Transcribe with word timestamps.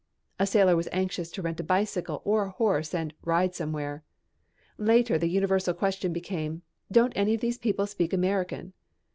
A 0.39 0.47
sailor 0.47 0.75
was 0.75 0.89
anxious 0.91 1.29
to 1.29 1.43
rent 1.43 1.59
a 1.59 1.63
bicycle 1.63 2.23
or 2.25 2.45
a 2.45 2.49
horse 2.49 2.91
and 2.95 3.13
"ride 3.23 3.53
somewhere." 3.53 4.03
Later 4.79 5.19
the 5.19 5.29
universal 5.29 5.75
question 5.75 6.11
became, 6.11 6.63
"Don't 6.91 7.13
any 7.15 7.35
of 7.35 7.41
these 7.41 7.59
people 7.59 7.85
speak 7.85 8.11
American?" 8.11 8.73